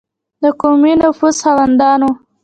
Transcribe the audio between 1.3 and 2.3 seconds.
خاوندانو.